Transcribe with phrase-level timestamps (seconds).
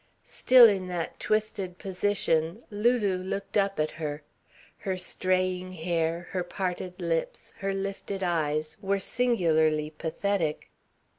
[0.25, 4.23] Still in that twisted position, Lulu looked up at her.
[4.79, 10.71] Her straying hair, her parted lips, her lifted eyes were singularly pathetic.